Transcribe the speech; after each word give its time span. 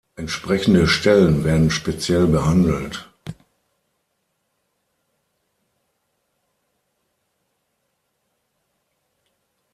Entsprechende 0.15 0.87
Stellen 0.87 1.43
werden 1.43 1.69
speziell 1.69 2.25
behandelt. 2.25 3.07